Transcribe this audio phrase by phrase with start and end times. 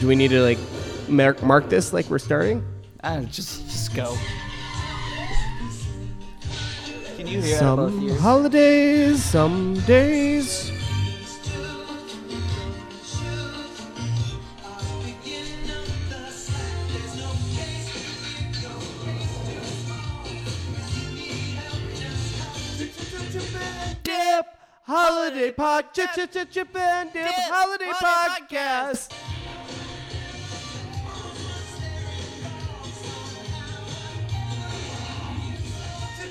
[0.00, 0.58] Do we need to like
[1.08, 2.64] mark, mark this like we're starting?
[3.02, 4.16] Ah, just just go.
[7.16, 8.20] Can you hear out of both Some ears?
[8.20, 10.72] holidays, some days.
[24.02, 24.46] Dip
[24.84, 29.12] holiday pod, chip chip chip chip and dip holiday podcast.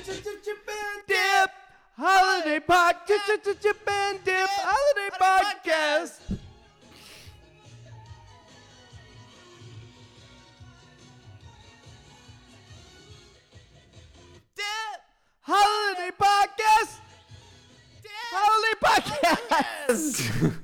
[0.08, 1.50] Dip
[1.98, 6.38] holiday pod, chip chip chip chip and dip holiday podcast.
[14.56, 15.00] Dip
[15.42, 17.00] holiday podcast.
[18.30, 20.54] Holiday podcast.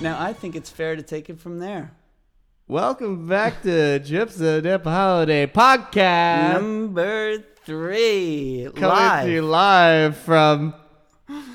[0.00, 1.92] Now I think it's fair to take it from there.
[2.68, 6.54] Welcome back to Chips and Dip Holiday Podcast.
[6.54, 9.50] Number three, Coming to you live,
[10.12, 10.74] live from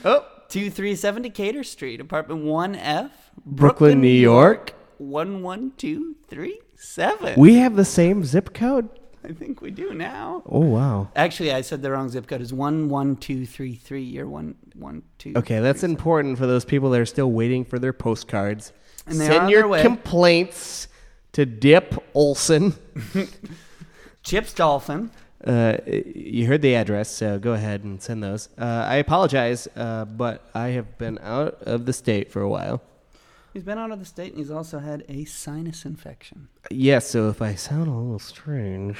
[0.05, 3.11] oh two three seven Decatur Street, apartment one F,
[3.45, 4.73] Brooklyn, New York.
[4.97, 7.39] one one two three seven.
[7.39, 8.89] We have the same zip code.
[9.23, 10.43] I think we do now.
[10.45, 11.09] Oh wow.
[11.15, 12.41] Actually, I said the wrong zip code.
[12.41, 14.03] Is one one two three three.
[14.03, 15.33] You're one one two.
[15.35, 18.71] Okay, that's important for those people that are still waiting for their postcards.
[19.05, 20.87] And Send your complaints
[21.33, 22.73] to Dip Olson.
[24.23, 25.11] Chips Dolphin.
[25.45, 28.49] Uh, you heard the address, so go ahead and send those.
[28.57, 32.81] Uh, I apologize, uh, but I have been out of the state for a while.
[33.53, 36.49] He's been out of the state and he's also had a sinus infection.
[36.69, 38.97] Yes, so if I sound a little strange,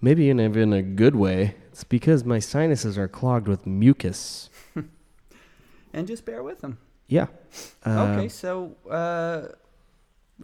[0.00, 4.50] maybe in a, in a good way, it's because my sinuses are clogged with mucus.
[5.92, 6.78] And just bear with him.
[7.08, 7.26] Yeah.
[7.84, 9.48] Okay, so uh,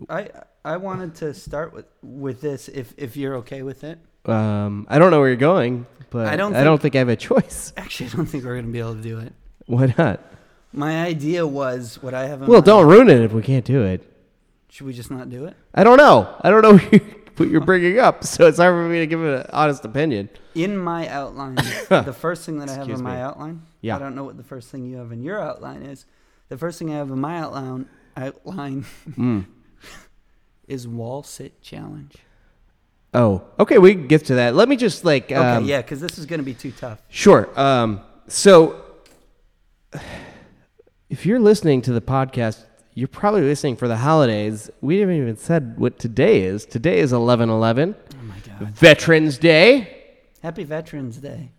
[0.08, 0.28] I
[0.64, 3.98] I wanted to start with with this if if you're okay with it.
[4.28, 7.08] Um, I don't know where you're going, but I don't I don't think I have
[7.08, 7.72] a choice.
[7.76, 9.32] Actually, I don't think we're gonna be able to do it.
[9.66, 10.20] Why not?
[10.72, 12.42] My idea was what I have.
[12.42, 12.66] In Well, mind.
[12.66, 14.12] don't ruin it if we can't do it.
[14.68, 15.54] Should we just not do it?
[15.74, 16.34] I don't know.
[16.42, 16.76] I don't know
[17.36, 20.28] what you're bringing up, so it's hard for me to give an honest opinion.
[20.54, 21.54] In my outline,
[21.88, 23.20] the first thing that I have Excuse in my me.
[23.20, 23.62] outline.
[23.80, 23.96] Yeah.
[23.96, 26.04] I don't know what the first thing you have in your outline is.
[26.48, 29.46] The first thing I have in my outline outline Mm.
[30.68, 32.16] is wall sit challenge.
[33.16, 33.78] Oh, okay.
[33.78, 34.54] We can get to that.
[34.54, 35.24] Let me just like.
[35.24, 37.00] Okay, Um, yeah, because this is gonna be too tough.
[37.08, 37.48] Sure.
[37.58, 38.84] Um, so,
[41.08, 44.70] if you're listening to the podcast, you're probably listening for the holidays.
[44.80, 46.64] We haven't even said what today is.
[46.66, 48.74] Today is 11 11, Oh my god!
[48.74, 50.04] Veterans Day.
[50.42, 51.52] Happy Veterans Day.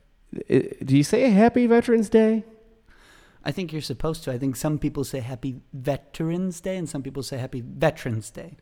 [0.50, 2.44] Do you say Happy Veterans Day?
[3.44, 4.31] I think you're supposed to.
[4.31, 8.57] I think some people say Happy Veterans Day, and some people say Happy Veterans Day.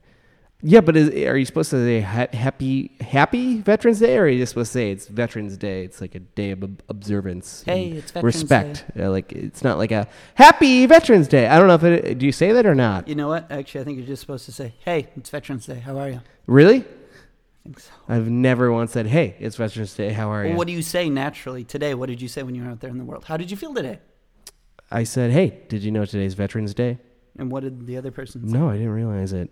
[0.61, 4.27] Yeah, but is, are you supposed to say ha- Happy Happy Veterans Day, or are
[4.27, 5.83] you just supposed to say it's Veterans Day?
[5.83, 7.61] It's like a day of observance.
[7.66, 8.85] Hey, it's Veterans respect.
[8.97, 11.47] Uh, like it's not like a Happy Veterans Day.
[11.47, 12.17] I don't know if it.
[12.17, 13.07] Do you say that or not?
[13.07, 13.51] You know what?
[13.51, 15.79] Actually, I think you're just supposed to say, "Hey, it's Veterans Day.
[15.79, 16.77] How are you?" Really?
[16.79, 16.83] I
[17.63, 17.91] think so.
[18.07, 20.13] I've never once said, "Hey, it's Veterans Day.
[20.13, 21.93] How are you?" What do you say naturally today?
[21.93, 23.25] What did you say when you were out there in the world?
[23.25, 23.99] How did you feel today?
[24.89, 26.97] I said, "Hey, did you know today's Veterans Day?"
[27.37, 28.57] And what did the other person say?
[28.57, 29.51] No, I didn't realize it.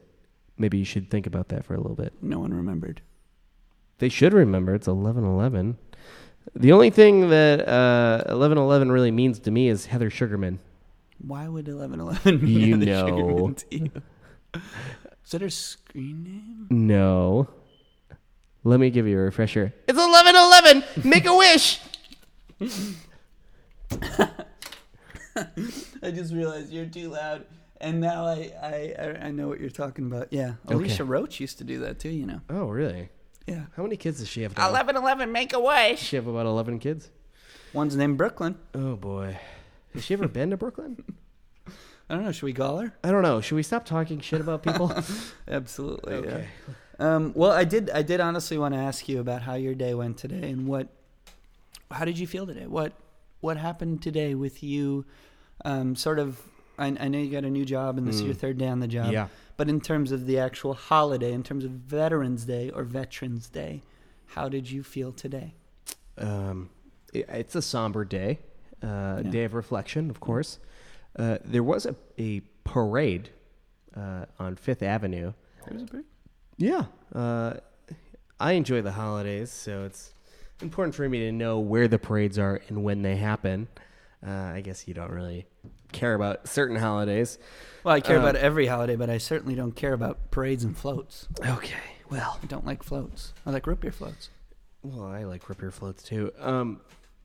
[0.58, 2.14] Maybe you should think about that for a little bit.
[2.22, 3.02] No one remembered.
[4.00, 5.78] They should remember it's eleven eleven.
[6.56, 10.60] The only thing that uh, eleven eleven really means to me is Heather Sugarman.
[11.26, 13.38] Why would 1111 You mean the sugar know.
[13.46, 13.92] man to you?
[15.24, 16.68] Is that her screen name?
[16.70, 17.48] No.
[18.66, 19.74] Let me give you a refresher.
[19.88, 20.84] It's eleven eleven.
[21.04, 21.80] Make a wish.
[25.36, 27.46] I just realized you're too loud,
[27.84, 30.28] and now I I, I- I know what you're talking about.
[30.32, 30.74] Yeah, Okay.
[30.76, 32.10] Alicia Roach used to do that too.
[32.10, 32.42] You know.
[32.50, 33.10] Oh, really?
[33.46, 33.66] Yeah.
[33.76, 34.56] How many kids does she have?
[34.58, 34.72] Now?
[34.72, 36.00] 1111, make a Does wish.
[36.00, 37.10] she have about eleven kids?
[37.74, 38.56] One's named Brooklyn.
[38.74, 39.38] Oh boy.
[39.94, 41.04] Has she ever been to Brooklyn?
[42.10, 42.32] I don't know.
[42.32, 42.94] Should we call her?
[43.04, 43.42] I don't know.
[43.42, 44.92] Should we stop talking shit about people?
[45.48, 46.14] Absolutely.
[46.16, 46.48] Okay.
[47.00, 47.16] Yeah.
[47.16, 47.90] Um, well, I did.
[47.90, 50.88] I did honestly want to ask you about how your day went today and what.
[51.92, 52.68] How did you feel today?
[52.68, 52.94] What
[53.42, 55.06] What happened today with you?
[55.66, 56.40] Um, sort of.
[56.78, 58.80] I, I know you got a new job and this is your third day on
[58.80, 59.08] the job.
[59.08, 59.14] Mm.
[59.14, 59.28] Yeah.
[59.58, 63.82] But in terms of the actual holiday, in terms of Veterans Day or Veterans Day,
[64.28, 65.54] how did you feel today?
[66.18, 66.70] Um,
[67.14, 68.40] i- it's a somber day,
[68.82, 69.32] uh, Yeah.
[69.32, 70.60] day of reflection, of course.
[71.16, 73.30] Uh, there was a, a parade
[73.96, 75.34] uh, on Fifth Avenue.
[75.68, 76.06] It was a break.
[76.58, 76.86] Yeah.
[77.14, 77.56] Uh,
[78.40, 80.14] I enjoy the holidays, so it's
[80.62, 83.68] important for me to know where the parades are and when they happen.
[84.26, 85.46] Uh, I guess you don't really
[85.92, 87.38] care about certain holidays.
[87.84, 90.78] Well, I care Uh, about every holiday, but I certainly don't care about parades and
[90.78, 91.28] floats.
[91.46, 91.74] Okay.
[92.10, 93.34] Well, I don't like floats.
[93.46, 94.30] I like root beer floats.
[94.84, 96.32] well, I like rip your floats too.
[96.40, 96.82] Um,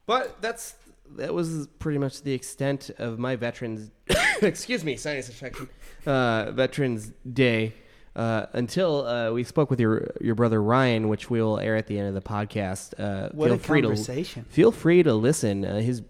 [0.07, 0.75] but that's
[1.17, 3.91] that was pretty much the extent of my veterans.
[4.43, 5.69] excuse me, sinus infection.
[6.07, 7.75] Uh, Veterans Day.
[8.17, 11.87] Uh, until uh, we spoke with your your brother Ryan, which we will air at
[11.87, 12.95] the end of the podcast.
[12.99, 14.45] Uh, What feel a free to conversation!
[14.49, 15.65] feel free to listen.
[15.65, 16.03] Uh, his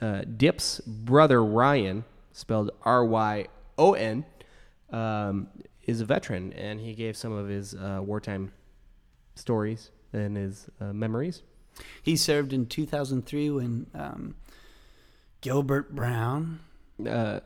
[0.00, 3.46] uh, Dip's brother Ryan, spelled R Y
[3.78, 4.24] O N,
[4.90, 5.48] um,
[5.84, 8.52] is a veteran, and he gave some of his uh, wartime
[9.34, 11.42] stories and his uh, memories.
[12.02, 14.34] He served in 2003 when um,
[15.40, 16.60] Gilbert Brown.
[17.06, 17.40] Uh,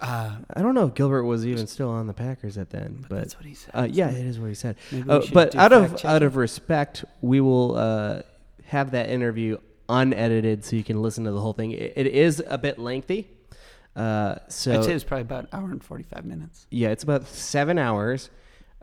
[0.00, 3.08] Uh, I don't know if Gilbert was even still on the Packers at then, but
[3.08, 3.70] but that's what he said.
[3.72, 4.74] uh, yeah, it is what he said.
[5.08, 8.22] Uh, but out of fact out of respect, we will uh,
[8.64, 11.72] have that interview unedited so you can listen to the whole thing.
[11.72, 13.28] It, it is a bit lengthy,
[13.96, 16.66] uh, so I'd say it's probably about an hour and 45 minutes.
[16.70, 18.30] Yeah, it's about seven hours.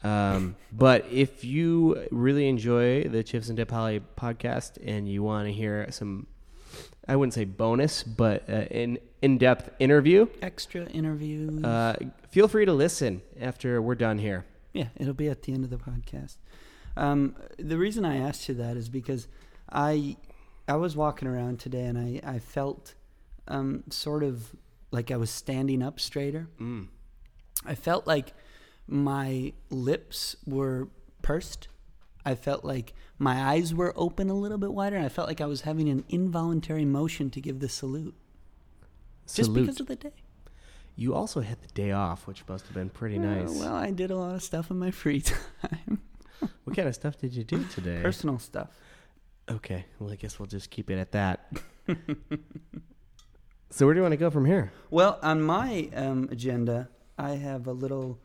[0.04, 5.48] Um, but if you really enjoy the Chips and Dip Holly podcast and you want
[5.48, 6.28] to hear some,
[7.08, 11.64] I wouldn't say bonus, but uh, an in-depth interview, Extra interviews.
[11.64, 11.96] uh,
[12.30, 14.46] feel free to listen after we're done here.
[14.74, 16.38] Yeah, it'll be at the end of the podcast.
[16.98, 19.28] Um, the reason I asked you that is because
[19.72, 20.18] I
[20.68, 22.96] I was walking around today and I, I felt
[23.48, 24.56] um, sort of
[24.92, 26.48] like I was standing up straighter.
[26.60, 26.88] Mm.
[27.66, 28.34] I felt like
[28.88, 30.90] my lips were
[31.22, 31.68] pursed.
[32.26, 34.96] I felt like my eyes were open a little bit wider.
[34.96, 38.16] And I felt like I was having an involuntary motion to give the salute.
[39.26, 39.48] salute.
[39.48, 40.14] Just because of the day.
[40.96, 43.50] You also had the day off, which must have been pretty nice.
[43.50, 46.02] Uh, well, I did a lot of stuff in my free time.
[46.64, 48.00] what kind of stuff did you do today?
[48.02, 48.70] Personal stuff.
[49.50, 51.52] Okay, well, I guess we'll just keep it at that.
[53.70, 54.72] so where do you want to go from here?
[54.90, 58.20] Well, on my um, agenda, I have a little,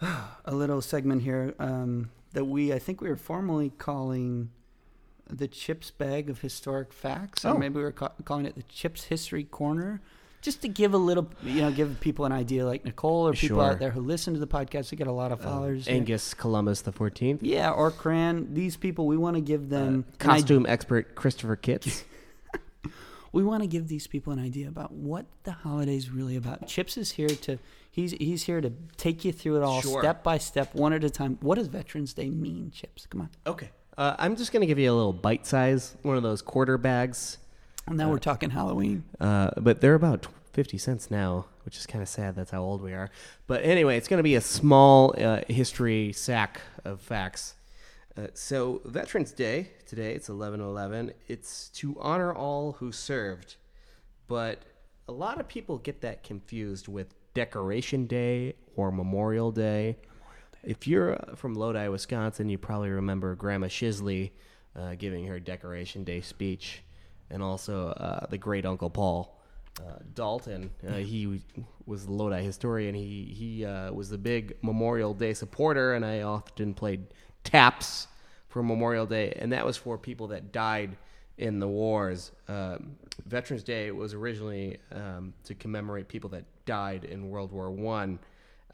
[0.00, 4.50] a little segment here um, that we, I think we were formally calling
[5.28, 7.58] the Chips Bag of Historic Facts, or Oh.
[7.58, 10.02] maybe we were ca- calling it the Chips History Corner,
[10.44, 13.58] just to give a little, you know, give people an idea, like Nicole or people
[13.58, 13.72] Sure.
[13.72, 14.90] out there who listen to the podcast.
[14.92, 15.86] We get a lot of followers.
[15.86, 15.96] here.
[15.96, 17.38] Angus Columbus the 14th.
[17.40, 18.52] yeah, or Cran.
[18.54, 22.04] These people, we want to give them Uh, costume expert Christopher Kitts.
[23.32, 26.66] we want to give these people an idea about what the holiday's really about.
[26.68, 27.58] Chips is here to
[27.90, 30.00] he's he's here to take you through it all Sure.
[30.02, 31.38] step by step, one at a time.
[31.40, 33.06] What does Veterans Day mean, Chips?
[33.06, 33.30] Come on.
[33.46, 33.70] okay.
[33.96, 36.76] Uh, I'm just going to give you a little bite size, one of those quarter
[36.76, 37.38] bags.
[37.86, 39.04] And now Uh, we're talking Halloween.
[39.20, 42.34] Uh, but they're about 50 cents now, which is kind of sad.
[42.36, 43.10] That's how old we are.
[43.46, 47.54] But anyway, it's going to be a small uh, history sack of facts.
[48.16, 51.12] Uh, so, Veterans Day, today, it's 11 11.
[51.26, 53.56] It's to honor all who served.
[54.28, 54.62] But
[55.08, 59.96] a lot of people get that confused with Decoration Day or Memorial Day.
[60.62, 64.30] If you're uh, from Lodi, Wisconsin, you probably remember Grandma Shisley
[64.76, 66.82] uh, giving her Decoration Day speech,
[67.34, 69.34] and also uh, the great Uncle Paul
[69.80, 70.70] uh, Dalton.
[70.86, 71.40] Uh, he
[71.86, 72.94] was the Lodi historian.
[72.94, 77.06] He he uh, was the big Memorial Day supporter, and I often played
[77.42, 78.06] taps
[78.48, 80.96] for Memorial Day, and that was for people that died
[81.36, 82.30] in the wars.
[82.48, 82.96] Um,
[83.26, 88.18] Veterans Day was originally um, to commemorate people that died in World War One.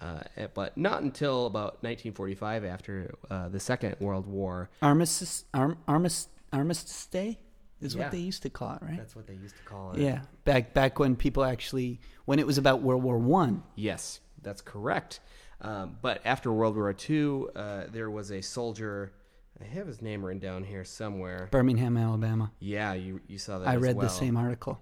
[0.02, 0.22] Uh,
[0.54, 4.70] but not until about 1945, after uh, the Second World War.
[4.80, 7.38] Armistice Arm, Armis, Armistice Day
[7.80, 8.02] is Yeah.
[8.02, 8.96] what they used to call it, right?
[8.96, 10.00] That's what they used to call it.
[10.00, 10.22] yeah.
[10.44, 13.62] Back back when people actually when it was about World War One.
[13.74, 15.20] Yes, that's correct.
[15.62, 19.12] Um, but after World War II, uh, there was a soldier.
[19.60, 21.48] I have his name written down here somewhere.
[21.50, 22.50] Birmingham, Alabama.
[22.60, 23.68] Yeah, you you saw that.
[23.68, 24.06] I read well.
[24.06, 24.80] the same article.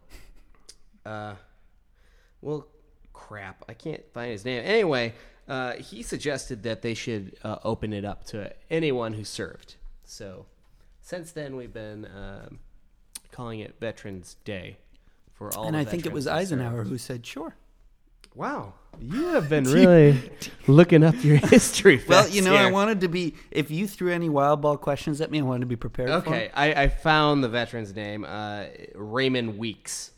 [1.05, 1.35] Uh,
[2.41, 2.67] well,
[3.13, 4.63] crap, I can't find his name.
[4.65, 5.15] Anyway,
[5.49, 9.75] uh, he suggested that they should uh, open it up to anyone who served.
[10.05, 10.47] So,
[11.01, 12.61] since then, we've been um,
[13.31, 14.79] calling it Veterans Day
[15.33, 15.67] for all.
[15.67, 17.55] and I think it was Eisenhower who said, "Sure."
[18.35, 20.31] Wow, you have been really
[20.67, 22.01] looking up your history.
[22.07, 23.35] Well, you know, I wanted to be.
[23.51, 26.11] If you threw any wild ball questions at me, I wanted to be prepared.
[26.11, 30.13] Okay, I, I found the veteran's name, uh, Raymond Weeks.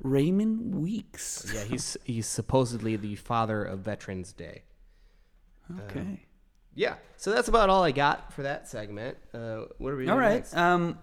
[0.00, 1.50] Raymond Weeks.
[1.54, 4.62] Yeah, he's he's supposedly the father of Veterans Day.
[5.84, 6.20] Okay.
[6.74, 9.16] Yeah, so that's about all I got for that segment.
[9.32, 10.46] Uh, what are we doing All right.
[10.54, 10.98] Um,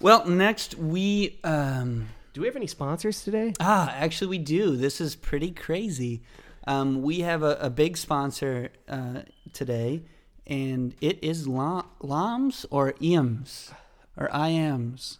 [0.00, 3.52] well, next we um, Do we have any sponsors today?
[3.60, 4.76] ah actually we do.
[4.76, 6.22] This is pretty crazy.
[6.66, 9.22] Um, we have a, a big sponsor uh,
[9.54, 10.02] today,
[10.46, 13.72] and it is Lam- Lams or IAMS
[14.16, 15.18] or IAMS.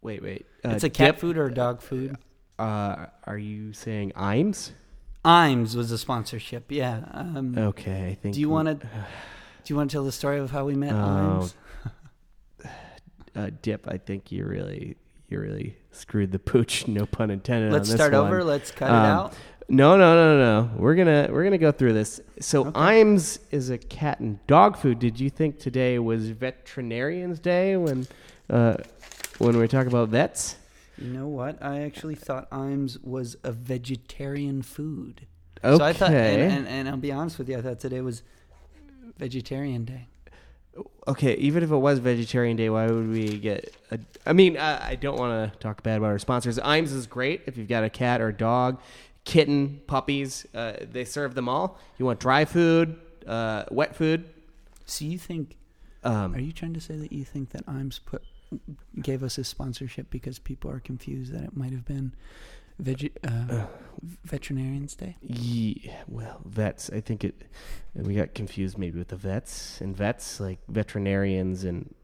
[0.00, 0.46] Wait, wait.
[0.64, 1.20] Uh, it's a cat dip?
[1.20, 2.16] food or a dog food.
[2.58, 4.72] Uh, are you saying Imes?
[5.24, 6.72] Imes was a sponsorship.
[6.72, 7.02] Yeah.
[7.12, 8.34] Um, Okay, I think.
[8.34, 8.86] do you want to?
[9.64, 11.54] Do you want to tell the story of how we met Oh, Imes?
[13.36, 13.86] Uh, dip?
[13.88, 14.96] I think you really,
[15.28, 16.86] you really screwed the pooch.
[16.88, 17.72] No pun intended.
[17.72, 18.26] Let's on this start one.
[18.26, 18.44] over.
[18.44, 19.34] Let's cut Um, it out.
[19.68, 20.70] No, no, no, no, no.
[20.76, 22.20] We're gonna we're gonna go through this.
[22.40, 22.78] So Okay.
[22.78, 24.98] Imes is a cat and dog food.
[24.98, 28.06] Did you think today was Veterinarians Day when
[28.50, 28.76] uh,
[29.38, 30.56] when we talk about vets?
[30.98, 31.62] You know what?
[31.62, 35.26] I actually thought Imes was a vegetarian food.
[35.64, 35.76] Okay.
[35.78, 38.22] So I thought, and, and, and I'll be honest with you, I thought today was
[39.18, 40.08] Vegetarian Day.
[41.06, 43.74] Okay, even if it was Vegetarian Day, why would we get?
[43.90, 46.58] A, I mean, I, I don't want to talk bad about our sponsors.
[46.58, 48.80] Imes is great if you've got a cat or a dog,
[49.24, 50.46] kitten, puppies.
[50.54, 51.78] Uh, they serve them all.
[51.98, 54.28] You want dry food, uh, wet food.
[54.86, 55.56] So you think?
[56.04, 58.22] Um, Are you trying to say that you think that Imes put
[59.00, 62.12] gave us a sponsorship because people are confused that it might have been
[62.78, 63.66] veg, uh,
[64.24, 65.16] Veterinarians Day?
[65.22, 66.90] Yeah, well, vets.
[66.92, 67.42] I think it.
[67.94, 71.94] We got confused maybe with the vets and vets, like veterinarians and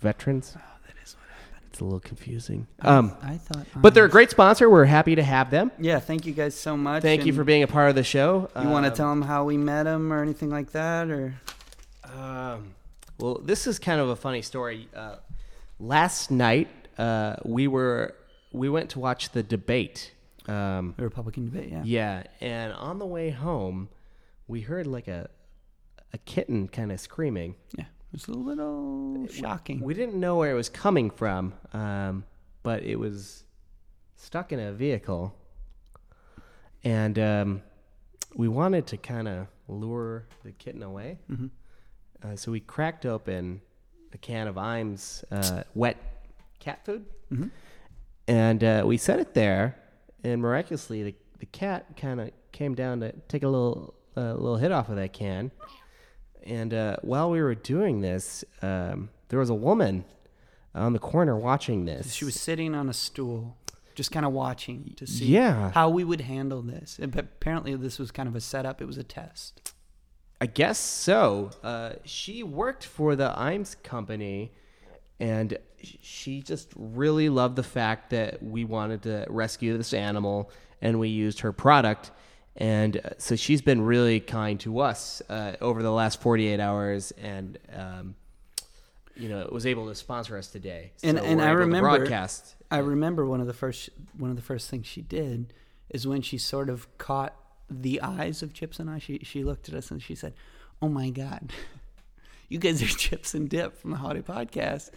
[0.00, 0.54] veterans.
[0.56, 2.66] Oh, that is what It's a little confusing.
[2.80, 3.66] I- Um, I thought.
[3.76, 4.70] but they're a great sponsor.
[4.70, 5.70] We're happy to have them.
[5.78, 7.02] Yeah, thank you guys so much.
[7.02, 8.48] Thank you and for being a part of the show.
[8.60, 11.34] You want to Um, tell them how we met them or anything like that, or
[12.04, 12.74] Um,
[13.18, 14.88] well, this is kind of a funny story.
[14.94, 15.16] Uh,
[15.80, 18.14] last night, uh, we were
[18.52, 20.12] we went to watch the debate.
[20.46, 21.70] Um, the Republican debate?
[21.70, 21.82] Yeah.
[21.84, 23.88] Yeah, and on the way home,
[24.48, 25.28] we heard like a
[26.12, 27.54] a kitten kind of screaming.
[27.78, 27.84] Yeah.
[27.84, 29.80] It was a little shocking.
[29.80, 32.24] We didn't know where it was coming from, um,
[32.62, 33.44] but it was
[34.16, 35.34] stuck in a vehicle,
[36.84, 37.62] and um,
[38.34, 41.18] we wanted to kind of lure the kitten away.
[41.30, 41.50] Mhm.
[42.22, 43.60] Uh, so we cracked open
[44.12, 45.96] a can of Imes uh, wet
[46.58, 47.50] cat food, Mhm.
[48.28, 49.76] And uh, we set it there.
[50.24, 54.56] And miraculously, the, the cat kind of came down to take a little uh, little
[54.56, 55.50] hit off of that can.
[56.44, 60.04] And uh, while we were doing this, um, there was a woman
[60.74, 62.12] on the corner watching this.
[62.12, 63.56] She was sitting on a stool,
[63.94, 65.70] just kind of watching to see Yeah.
[65.72, 66.98] how we would handle this.
[67.00, 68.80] And but apparently, this was kind of a setup.
[68.82, 69.72] It was a test.
[70.40, 71.50] I guess so.
[71.62, 74.52] Uh, she worked for the Imes company,
[75.22, 75.56] and
[76.02, 80.50] she just really loved the fact that we wanted to rescue this animal,
[80.80, 82.10] and we used her product.
[82.56, 87.12] And uh, so she's been really kind to us uh, over the last 48 hours,
[87.12, 88.14] and um,
[89.16, 90.92] you know was able to sponsor us today.
[91.02, 92.56] And- So and we're I remember- broadcast.
[92.70, 95.52] I remember one of the first one of the first things she did
[95.90, 97.34] is when she sort of caught
[97.70, 98.98] the eyes of Chips and I.
[98.98, 100.32] She she looked at us and she said,
[100.80, 101.52] "Oh my God,
[102.52, 104.90] you guys are Chips and Dip from the Holiday Podcast."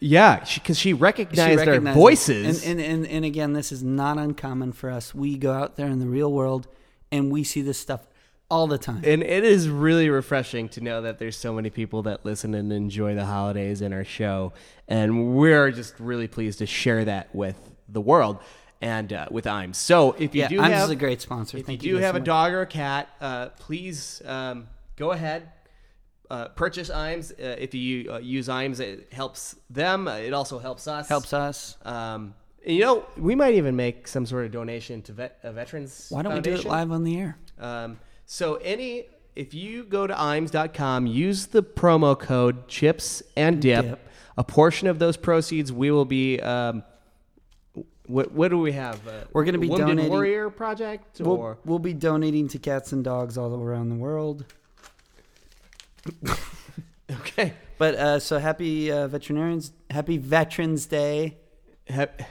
[0.00, 2.02] Yeah, because she, recognized our recognized us.
[2.02, 2.64] voices.
[2.64, 5.14] And, and, and, and again, this is not uncommon for us.
[5.14, 6.68] We go out there in the real world
[7.10, 8.06] and we see this stuff
[8.50, 9.02] all the time.
[9.04, 12.72] And it is really refreshing to know that there's so many people that listen and
[12.72, 14.52] enjoy the holidays in our show.
[14.86, 17.56] And we're just really pleased to share that with
[17.88, 18.38] the world
[18.80, 19.76] and uh, with IMES.
[19.76, 21.58] So if you yeah, do I'm have, a great sponsor.
[21.58, 22.26] if Thank you do have so a much.
[22.26, 25.50] dog or a cat, uh, please um, go ahead.
[26.30, 27.32] Uh, purchase IMES.
[27.32, 30.08] Uh, if you uh, use IMES, it helps them.
[30.08, 31.08] Uh, it also helps us.
[31.08, 31.76] helps us.
[31.84, 32.34] Um,
[32.66, 36.06] you know, we might even make some sort of donation to vet, a veterans.
[36.10, 37.38] Why don't we do it live on the air?
[37.58, 43.84] Um, so any if you go to imes.com, use the promo code chips and dip.
[43.84, 44.10] Dip.
[44.36, 46.40] A portion of those proceeds we will be.
[46.40, 46.82] Um,
[48.06, 49.06] what what do we have?
[49.06, 53.04] Uh, We're gonna be Wounded donating- Warrior Project We'll, we'll be donating to cats and
[53.04, 54.44] dogs all around the world.
[57.10, 57.54] okay.
[57.78, 61.36] But uh, so happy uh, veterinarians, happy Veterans Day,
[61.86, 62.22] Hap-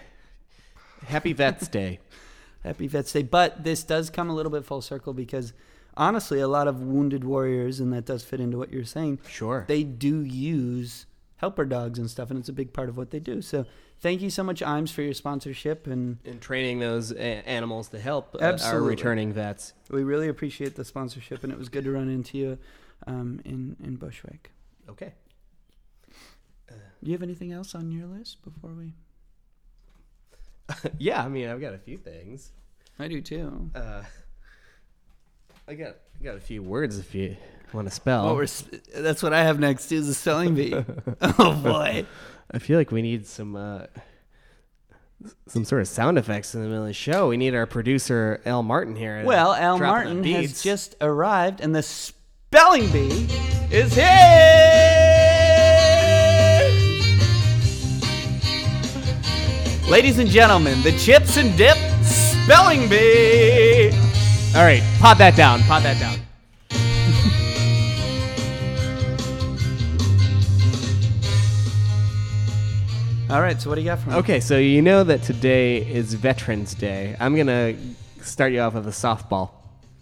[1.05, 1.99] Happy Vets Day.
[2.63, 3.23] happy Vets Day.
[3.23, 5.53] But this does come a little bit full circle because
[5.95, 9.19] honestly, a lot of wounded warriors, and that does fit into what you're saying.
[9.27, 9.65] Sure.
[9.67, 11.05] They do use
[11.37, 13.41] helper dogs and stuff, and it's a big part of what they do.
[13.41, 13.65] So
[13.99, 17.99] thank you so much, Imes, for your sponsorship, and in training those a- animals to
[17.99, 19.73] help uh, our returning vets.
[19.89, 21.43] we really appreciate the sponsorship.
[21.43, 22.57] And it was good to run into you
[23.05, 24.51] um, in in Bushwick.
[24.89, 25.13] Okay.
[26.69, 26.75] Do
[27.11, 28.93] you have anything else on your list before we?
[30.97, 32.51] yeah, I mean, I've got a few things.
[32.99, 33.69] I do too.
[33.75, 34.03] Uh,
[35.67, 37.37] I got I got a few words if you
[37.73, 38.25] want to spell.
[38.25, 40.73] What we're, sp- that's what I have next is a spelling bee.
[41.21, 42.05] oh boy.
[42.51, 43.85] I feel like we need some uh,
[45.47, 47.27] some sort of sound effects in the middle of the show.
[47.27, 49.23] We need our producer Al Martin here.
[49.25, 51.83] Well, Al Martin has just arrived, and the
[52.49, 53.27] spelling bee
[53.69, 54.05] is here.
[59.89, 63.91] Ladies and gentlemen, the Chips and Dip Spelling Bee.
[64.55, 65.59] All right, pot that down.
[65.63, 66.17] Pot that down.
[73.29, 74.15] All right, so what do you got for me?
[74.15, 77.17] Okay, so you know that today is Veterans Day.
[77.19, 77.75] I'm gonna
[78.21, 79.51] start you off with a softball.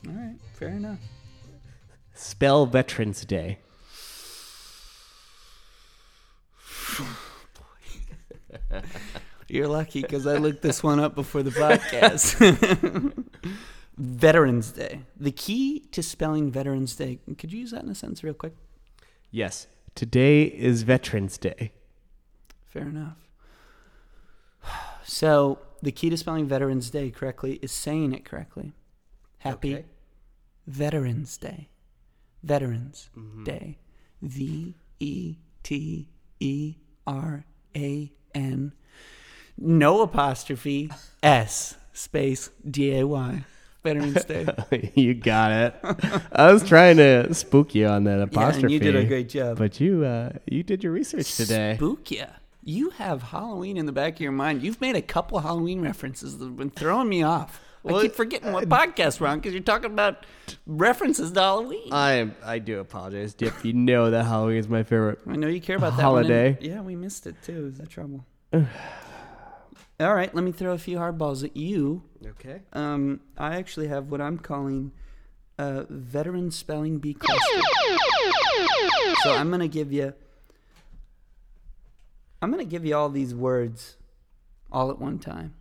[0.08, 1.00] All right, fair enough.
[2.16, 3.60] Spell Veterans Day.
[9.48, 12.36] You're lucky because I looked this one up before the podcast.
[13.98, 15.02] Veterans Day.
[15.18, 17.20] The key to spelling Veterans Day.
[17.38, 18.54] Could you use that in a sentence real quick?
[19.32, 21.72] Yes, today is Veterans Day.
[22.68, 23.18] Fair enough.
[25.04, 28.74] So, the key to spelling Veterans Day correctly is saying it correctly.
[29.40, 29.86] Happy Okay.
[30.66, 31.70] Veterans Day.
[32.46, 33.10] Veterans
[33.44, 33.80] Day.
[34.22, 36.10] V E T
[36.40, 36.76] E
[37.08, 38.74] R A N.
[39.58, 40.92] No apostrophe
[41.24, 43.44] S space D A Y.
[43.84, 44.92] Veterans Day.
[44.96, 45.76] you got it.
[46.32, 48.64] I was trying to spook you on that yeah, apostrophe.
[48.64, 49.58] and you did a great job.
[49.58, 51.76] But you, uh, you did your research today.
[51.76, 52.26] Spook ya.
[52.64, 54.64] You have Halloween in the back of your mind.
[54.64, 57.62] You've made a couple Halloween references that have been throwing me off.
[57.88, 60.26] I keep forgetting what podcast we're on because you're talking about
[60.66, 61.90] references to Halloween.
[61.92, 63.64] I I do apologize, Dip.
[63.64, 65.20] You know that Halloween is my favorite.
[65.28, 66.58] I know you care about that one, and- Holiday.
[66.62, 67.68] yeah, we missed it too.
[67.68, 68.26] Is that trouble?
[70.00, 72.04] All right, let me throw a few hardballs at you.
[72.26, 72.62] Okay.
[72.74, 74.92] Um, I actually have what I'm calling
[75.58, 77.62] a veteran spelling bee cluster.
[79.24, 80.14] so I'm gonna give you.
[82.42, 83.98] I'm gonna give you all these words,
[84.72, 85.54] all at one time,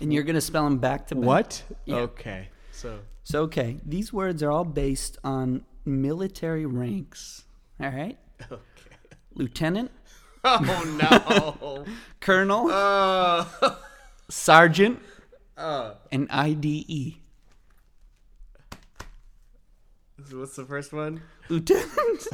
[0.00, 1.24] and you're gonna spell them back to back.
[1.24, 1.62] What?
[1.84, 1.96] Yeah.
[1.96, 2.48] Okay.
[2.72, 7.44] So So okay, these words are all based on military ranks.
[7.80, 8.18] All right,
[8.50, 8.60] okay.
[9.34, 9.90] lieutenant,
[10.44, 11.84] Oh no.
[12.20, 13.46] colonel, uh,
[14.30, 15.00] sergeant,
[15.56, 17.16] uh, and IDE.
[20.32, 21.22] what's the first one?
[21.48, 22.26] Lieutenant.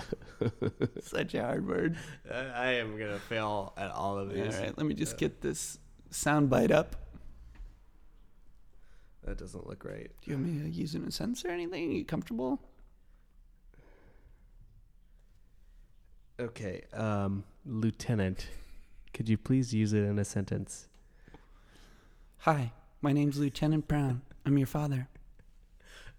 [1.03, 1.97] Such a hard word.
[2.33, 4.57] I, I am gonna fail at all of these.
[4.57, 5.79] All right, let me just get this
[6.11, 6.97] sound bite up.
[9.31, 10.11] That doesn't look right.
[10.23, 11.89] Do you want me to use it in a sentence or anything?
[11.89, 12.61] Are you comfortable?
[16.41, 16.83] Okay.
[16.93, 18.49] Um, Lieutenant,
[19.15, 20.89] could you please use it in a sentence?
[22.39, 24.23] Hi, my name's Lieutenant Brown.
[24.45, 25.07] I'm your father.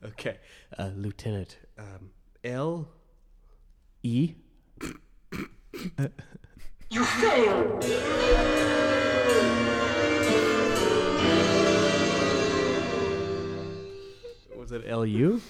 [0.06, 0.38] Okay.
[0.80, 1.58] Uh, Lieutenant.
[1.78, 2.12] Um,
[2.46, 2.88] L.
[4.04, 4.36] E.
[14.72, 15.42] Was it L U?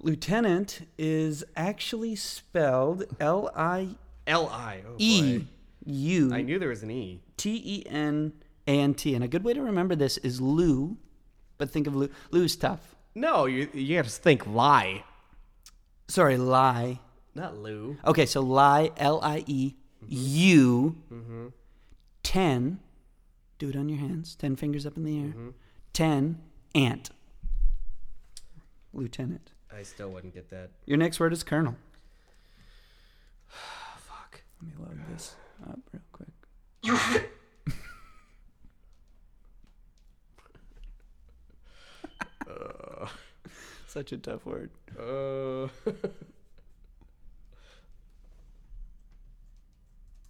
[0.00, 3.96] Lieutenant is actually spelled L I
[4.28, 4.82] L I.
[4.86, 5.44] Oh E.
[5.84, 7.20] U I knew there was an E.
[7.36, 8.32] T E N
[8.68, 9.16] A N T.
[9.16, 10.96] And a good way to remember this is Lou,
[11.58, 12.10] but think of Lou.
[12.30, 12.94] Lou's tough.
[13.16, 15.02] No, you you have to think lie,
[16.06, 17.00] Sorry, lie.
[17.34, 17.96] not Lou.
[18.04, 19.74] Okay, so lie, L I E
[20.06, 21.46] U, mm-hmm.
[22.22, 22.78] 10,
[23.58, 25.28] do it on your hands, 10 fingers up in the air.
[25.28, 25.48] Mm-hmm.
[25.92, 26.40] 10,
[26.76, 27.10] ant.
[28.92, 29.52] Lieutenant.
[29.76, 30.70] I still wouldn't get that.
[30.86, 31.76] Your next word is colonel.
[33.48, 34.42] Fuck.
[34.60, 35.36] Let me load this
[35.68, 36.28] up real quick.
[43.92, 44.70] Such a tough word.
[44.98, 45.64] Uh.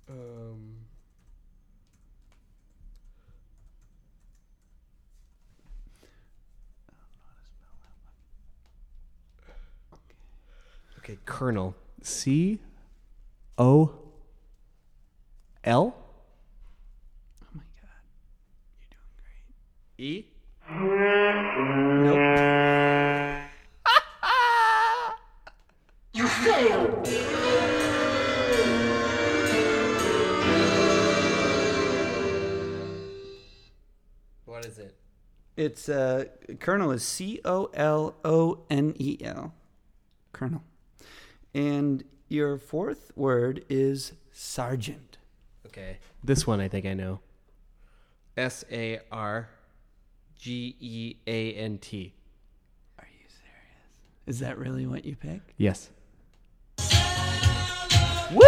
[0.08, 0.81] um.
[11.12, 11.74] Okay, Colonel.
[12.02, 12.58] C
[13.58, 13.92] O
[15.62, 15.94] L
[17.42, 18.00] Oh my god.
[18.80, 19.44] You're doing great.
[19.98, 20.26] E.
[22.00, 22.16] Nope.
[26.14, 27.08] you failed.
[34.46, 34.96] What is it?
[35.58, 36.24] It's uh
[36.58, 39.52] colonel is C O L O N E L.
[40.32, 40.62] Colonel.
[41.54, 45.18] And your fourth word is sergeant.
[45.66, 45.98] Okay.
[46.24, 47.20] This one I think I know.
[48.36, 49.48] S A R
[50.38, 52.14] G E A N T.
[52.98, 54.00] Are you serious?
[54.26, 55.40] Is that really what you pick?
[55.58, 55.90] Yes.
[58.32, 58.40] Woo!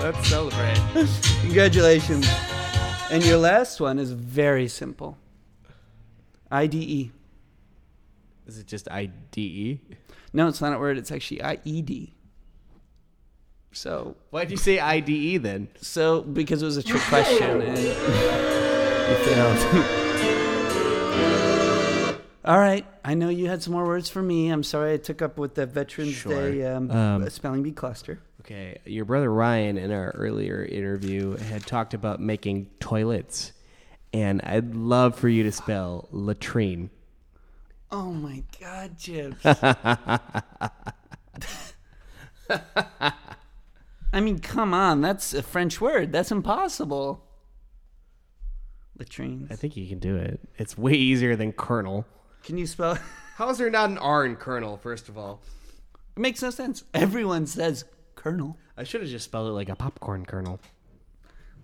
[0.00, 0.78] Let's celebrate.
[1.42, 2.26] Congratulations.
[3.10, 5.18] And your last one is very simple.
[6.50, 7.10] IDE.
[8.48, 9.80] Is it just I D E?
[10.32, 10.98] No, it's not a word.
[10.98, 12.12] It's actually IED.
[13.72, 15.68] So Why'd you say IDE then?
[15.80, 19.94] so because it was a trick question and you failed.
[22.44, 24.48] All right, I know you had some more words for me.
[24.48, 26.50] I'm sorry I took up with the Veterans Sure.
[26.50, 28.20] Day um, Um, spelling bee cluster.
[28.40, 33.52] Okay, your brother Ryan in our earlier interview had talked about making toilets,
[34.14, 36.88] and I'd love for you to spell latrine.
[37.90, 39.44] Oh my God, Chips.
[44.12, 45.00] I mean, come on.
[45.00, 46.12] That's a French word.
[46.12, 47.24] That's impossible.
[48.98, 49.48] Latrines.
[49.50, 50.40] I think you can do it.
[50.56, 52.06] It's way easier than colonel.
[52.42, 52.98] Can you spell?
[53.36, 54.76] How is there not an R in colonel?
[54.76, 55.40] First of all,
[56.16, 56.84] It makes no sense.
[56.94, 57.84] Everyone says
[58.16, 58.56] kernel.
[58.76, 60.60] I should have just spelled it like a popcorn kernel.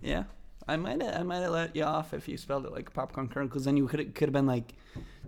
[0.01, 0.23] Yeah,
[0.67, 3.27] I might have, I might have let you off if you spelled it like popcorn
[3.27, 4.73] kernel, because then you could could have been like,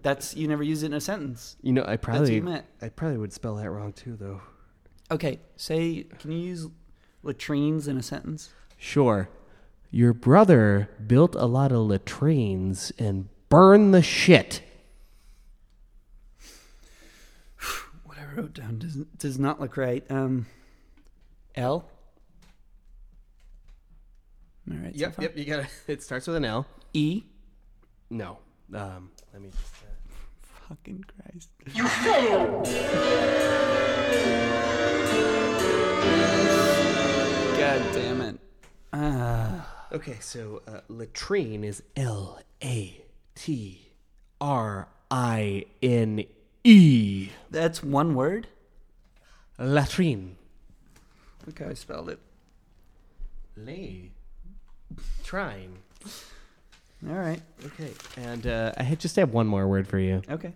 [0.01, 2.65] "That's you never use it in a sentence." You know, I what probably you meant.
[2.81, 4.41] I probably would spell that wrong too, though.
[5.11, 6.67] Okay, say, can you use
[7.23, 8.49] latrines in a sentence?
[8.77, 9.29] Sure.
[9.89, 14.61] Your brother built a lot of latrines and burned the shit.
[18.03, 20.03] What I wrote down does does not look right.
[20.09, 20.47] Um,
[21.55, 21.89] L.
[24.69, 24.99] Am I right?
[24.99, 25.23] so far?
[25.35, 25.67] You got it.
[25.87, 26.65] It starts with an L.
[26.93, 27.23] E.
[28.09, 28.39] No.
[28.73, 29.11] Um.
[29.33, 29.49] Let me.
[29.49, 29.87] Just, uh,
[30.69, 31.49] Fucking Christ.
[31.73, 32.65] You failed!
[37.57, 38.39] God damn it.
[38.93, 39.85] Ah.
[39.93, 43.01] Okay, so uh, latrine is L A
[43.35, 43.87] T
[44.41, 46.25] R I N
[46.63, 47.29] E.
[47.49, 48.47] that's one word.
[49.57, 50.35] Latrine.
[51.49, 52.19] Okay, I spelled it.
[53.55, 54.11] Lay.
[55.23, 55.77] Trine.
[57.07, 57.41] All right.
[57.65, 60.21] Okay, and uh, I had- just have one more word for you.
[60.29, 60.53] Okay.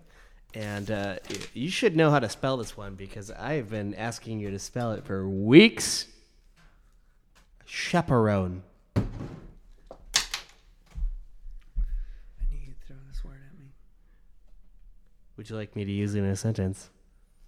[0.54, 4.40] And uh, y- you should know how to spell this one because I've been asking
[4.40, 6.06] you to spell it for weeks.
[7.64, 8.62] Chaperone.
[8.96, 9.00] I
[12.50, 13.66] knew you'd throw this word at me.
[15.36, 16.90] Would you like me to use it in a sentence?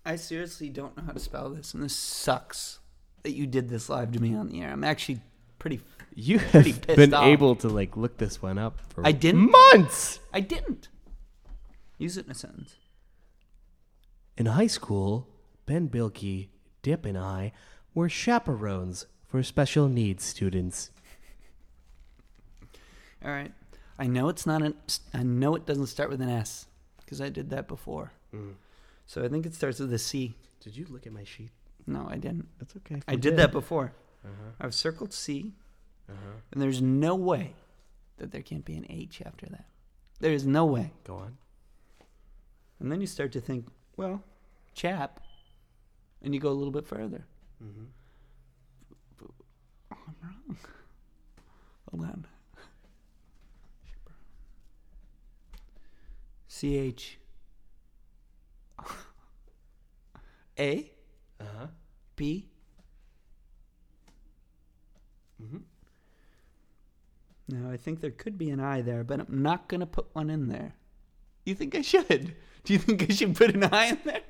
[0.07, 2.79] I seriously don't know how to spell this, and this sucks
[3.23, 4.71] that you did this live to me on the air.
[4.71, 5.21] I'm actually
[5.65, 5.81] pretty.
[6.15, 7.25] You Pretty have pissed been off.
[7.25, 9.51] able to like look this one up for I didn't?
[9.51, 10.21] months.
[10.31, 10.89] I didn't.
[11.97, 12.77] Use it in a sentence.
[14.37, 15.27] In high school,
[15.65, 16.49] Ben Bilkey,
[16.83, 17.53] Dip, and I
[17.95, 20.91] were chaperones for special needs students.
[23.25, 23.53] All right.
[23.99, 24.75] I know it's not an.
[25.15, 26.67] I know it doesn't start with an S
[26.99, 28.13] because I did that before.
[28.35, 28.57] Mm.
[29.07, 30.35] So I think it starts with a C.
[30.61, 31.53] Did you look at my sheet?
[31.87, 32.49] No, I didn't.
[32.59, 33.01] That's okay.
[33.09, 33.95] I did that before.
[34.25, 34.51] Uh-huh.
[34.61, 35.53] I've circled C,
[36.09, 36.41] Uh-huh.
[36.53, 37.55] and there's no way
[38.19, 39.67] that there can't be an H after that.
[40.21, 40.93] There is no way.
[41.05, 41.37] Go on.
[42.81, 44.23] And then you start to think, well,
[44.75, 45.21] chap,
[46.23, 47.25] and you go a little bit further.
[47.63, 47.85] Mm-hmm.
[49.93, 50.57] Oh, I'm wrong.
[51.91, 52.27] Hold on.
[56.49, 57.19] C H
[60.59, 60.91] A
[61.41, 61.67] Uh-huh.
[62.17, 62.49] P.
[65.45, 65.59] Mm-hmm.
[67.49, 70.31] Now I think there could be an I there, but I'm not gonna put one
[70.31, 70.75] in there.
[71.45, 72.35] You think I should?
[72.65, 74.23] Do you think I should put an I in there?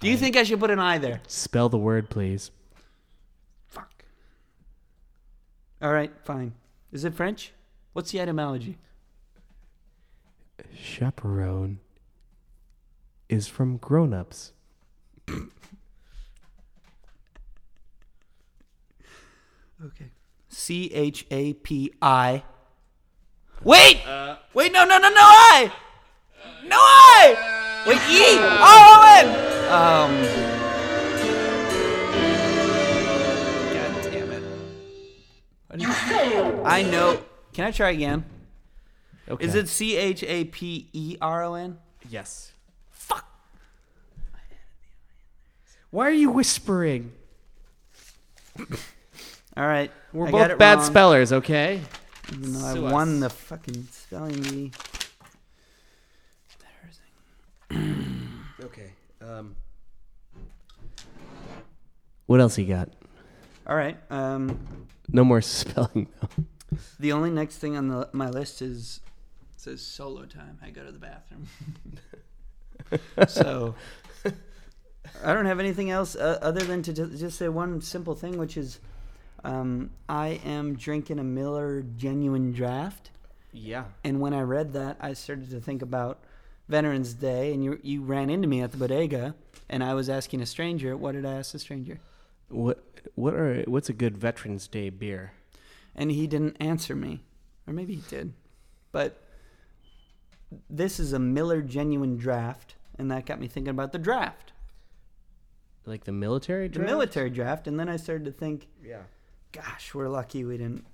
[0.00, 1.20] Do you I- think I should put an I there?
[1.28, 2.50] Spell the word, please.
[3.68, 4.04] Fuck.
[5.80, 6.52] All right, fine.
[6.92, 7.52] Is it French?
[7.92, 8.78] What's the etymology?
[10.74, 11.78] Chaperone
[13.28, 14.52] is from grown-ups.
[19.84, 20.10] Okay.
[20.48, 22.42] C H A P I.
[23.62, 24.00] Wait!
[24.54, 25.72] Wait, no, no, no, no I!
[26.64, 27.84] No I!
[27.86, 28.38] Wait, E!
[28.38, 29.26] R O N!
[29.66, 30.12] Um.
[33.72, 34.42] God damn it.
[35.68, 37.22] What do you- I know.
[37.52, 38.24] Can I try again?
[39.28, 39.44] Okay.
[39.44, 41.78] Is it C H A P E R O N?
[42.08, 42.52] Yes.
[42.90, 43.24] Fuck.
[45.90, 47.12] Why are you whispering?
[49.56, 49.90] All right.
[50.12, 51.80] We're I both bad wrong, spellers, okay?
[52.32, 53.20] Even though I Sue won us.
[53.20, 54.72] the fucking spelling bee.
[58.64, 58.90] Okay.
[59.20, 59.54] Um.
[62.26, 62.88] What else you got?
[63.66, 63.96] All right.
[64.10, 66.08] Um, No more spelling.
[66.20, 66.44] though.
[66.98, 69.00] the only next thing on the, my list is
[69.56, 70.58] says solo time.
[70.62, 71.46] I go to the bathroom.
[73.28, 73.74] so
[75.24, 78.38] I don't have anything else uh, other than to ju- just say one simple thing,
[78.38, 78.80] which is
[79.44, 83.10] um, I am drinking a Miller Genuine Draft.
[83.52, 83.84] Yeah.
[84.04, 86.18] And when I read that, I started to think about
[86.68, 89.34] Veterans Day, and you you ran into me at the bodega,
[89.68, 90.96] and I was asking a stranger.
[90.96, 92.00] What did I ask the stranger?
[92.48, 92.82] What
[93.14, 95.32] what are what's a good Veterans Day beer?
[95.98, 97.22] and he didn't answer me,
[97.66, 98.34] or maybe he did.
[98.92, 99.22] But
[100.68, 104.52] this is a Miller Genuine Draft, and that got me thinking about the draft,
[105.86, 106.86] Like the military draft.
[106.86, 109.02] the military draft, and then I started to think, Yeah.
[109.56, 110.84] Gosh, we're lucky we didn't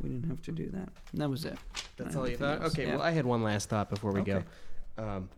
[0.00, 0.88] we didn't have to do that.
[1.12, 1.58] And that was it.
[1.96, 2.62] That's all you thought?
[2.62, 2.92] Okay, yeah.
[2.96, 4.42] well I had one last thought before we Okay.
[4.96, 5.02] go.
[5.02, 5.28] Um,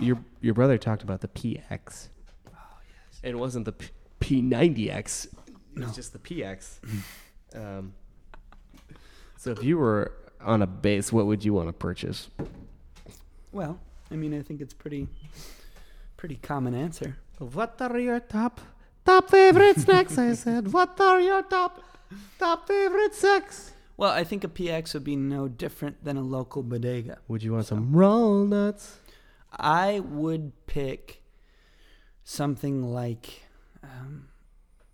[0.00, 2.08] your your brother talked about the PX.
[2.48, 2.50] Oh
[2.88, 3.20] yes.
[3.22, 3.74] It wasn't the
[4.20, 5.26] P ninety X.
[5.26, 5.34] It
[5.74, 5.92] was No.
[5.92, 6.78] just the PX.
[7.54, 7.92] um,
[9.36, 12.28] so if you were on a base, what would you want to purchase?
[13.52, 13.78] Well,
[14.10, 15.08] I mean, I think it's pretty
[16.16, 17.16] pretty common answer.
[17.38, 18.60] What are your top
[19.04, 20.16] top favorite snacks?
[20.18, 20.72] I said.
[20.72, 21.80] What are your top
[22.38, 23.72] top favorite sex.
[23.96, 27.18] Well, I think a PX would be no different than a local bodega.
[27.28, 28.98] Would you want some roll nuts?
[29.52, 31.22] I would pick
[32.24, 33.44] something like
[33.82, 34.28] um,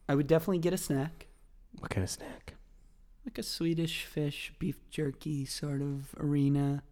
[0.08, 1.26] I would definitely get a snack,
[1.78, 2.54] What kind of snack?
[3.24, 6.82] like a Swedish fish beef jerky sort of arena.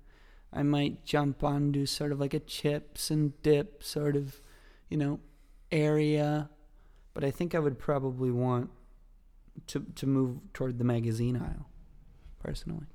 [0.53, 4.41] I might jump onto sort of like a chips and dip sort of,
[4.91, 5.19] you know,
[5.73, 6.51] area.
[7.15, 8.69] But I think I would probably want
[9.69, 11.69] to to move toward the magazine aisle,
[12.43, 12.87] personally.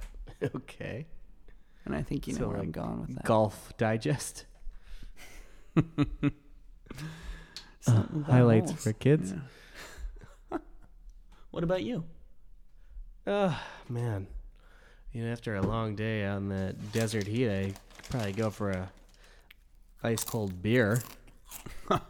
[0.56, 1.06] okay.
[1.84, 3.24] And I think you know So, where I'm going with that.
[3.24, 4.44] Golf Digest.
[7.86, 8.82] About highlights holes.
[8.84, 9.32] for kids.
[10.52, 10.58] Yeah.
[11.50, 12.04] what about you?
[13.26, 14.26] Oh man,
[15.12, 17.72] you know, after a long day on the desert heat, I
[18.10, 18.90] probably go for a
[20.02, 21.02] ice cold beer.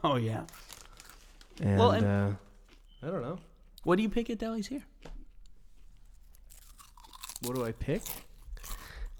[0.03, 0.45] oh yeah.
[1.61, 2.37] And, Well, uh, and-
[3.03, 3.39] I don't know.
[3.85, 4.83] What do you pick at delis here?
[7.43, 8.03] What do I pick?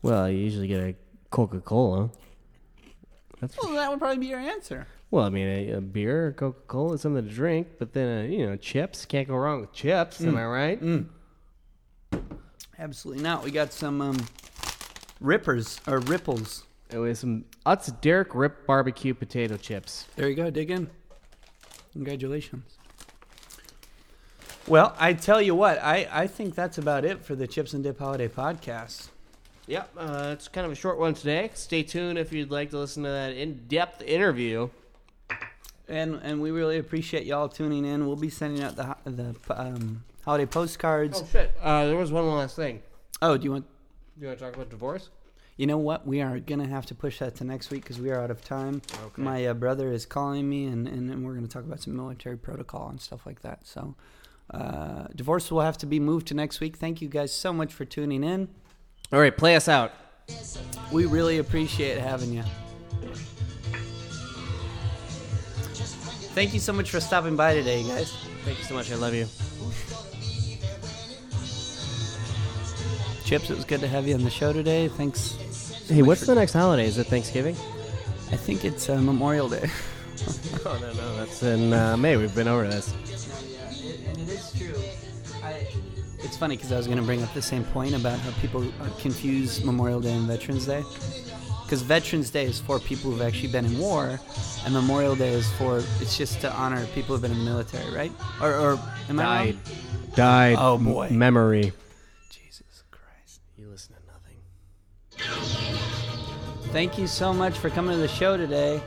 [0.03, 0.95] Well, I usually get a
[1.31, 2.11] Coca Cola.
[3.41, 4.87] That's Well, that would probably be your answer.
[5.11, 8.25] well, I mean, a, a beer, or Coca Cola is something to drink, but then
[8.25, 10.21] uh, you know, chips can't go wrong with chips.
[10.21, 10.39] Am Mm.
[10.39, 10.83] I right?
[10.83, 11.07] Mm.
[12.79, 13.43] Absolutely not.
[13.45, 14.17] We got some um,
[15.21, 16.65] rippers or ripples.
[16.91, 20.07] It was some Utz Derek Rip barbecue potato chips.
[20.17, 20.49] There you go.
[20.51, 20.89] Dig in.
[21.93, 22.78] Congratulations.
[24.69, 27.83] Well, I tell you what, I, I think that's about it for the Chips and
[27.83, 29.09] Dip Holiday Podcast.
[29.67, 31.51] Yep, uh, it's kind of a short one today.
[31.55, 34.69] Stay tuned if you'd like to listen to that in-depth interview.
[35.89, 38.07] And and we really appreciate y'all tuning in.
[38.07, 41.23] We'll be sending out the the um, holiday postcards.
[41.23, 41.51] Oh shit!
[41.63, 42.83] Uh, there was one last thing.
[43.23, 43.65] Oh, do you want?
[44.19, 45.09] Do You want to talk about divorce?
[45.57, 46.07] You know what?
[46.07, 48.45] We are gonna have to push that to next week because we are out of
[48.45, 48.83] time.
[49.03, 49.23] Okay.
[49.23, 51.97] My uh, brother is calling me, and, and, and we're going to talk about some
[51.97, 53.67] military protocol and stuff like that.
[53.67, 53.95] So,
[54.51, 56.77] uh, divorce will have to be moved to next week.
[56.77, 58.49] Thank you guys so much for tuning in.
[59.13, 59.93] All right, play us out.
[60.93, 62.43] We really appreciate having you.
[66.35, 68.13] Thank you so much for stopping by today, guys.
[68.45, 68.93] Thank you so much.
[68.93, 69.27] I love you.
[73.25, 74.89] Chips, it was good to have you on the show today.
[74.89, 75.37] Thanks.
[75.51, 76.87] so Hey, what's the next holiday?
[76.87, 77.57] Is it Thanksgiving?
[78.31, 79.69] I think it's uh, Memorial Day.
[80.67, 82.17] Oh no, no, that's in uh, May.
[82.17, 82.93] We've been over this.
[84.55, 86.15] And it is true.
[86.25, 88.63] it's funny because I was going to bring up the same point about how people
[88.81, 90.83] uh, confuse Memorial Day and Veterans Day.
[91.65, 94.19] Because Veterans Day is for people who've actually been in war,
[94.65, 97.95] and Memorial Day is for it's just to honor people who've been in the military,
[97.95, 98.11] right?
[98.41, 98.81] Or, or
[99.11, 99.55] am I Died.
[99.55, 100.11] wrong?
[100.15, 100.57] Died.
[100.59, 101.09] Oh, M- boy.
[101.11, 101.73] memory.
[102.31, 103.41] Jesus Christ!
[103.59, 105.69] You listen to nothing.
[106.73, 108.81] Thank you so much for coming to the show today.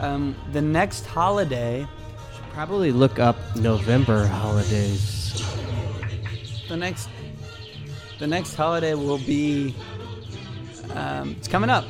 [0.00, 2.03] Um, the next holiday, Should
[2.54, 5.42] probably look up November holidays.
[6.68, 7.08] the next,
[8.18, 9.74] the next holiday will be.
[10.94, 11.84] Um, it's coming up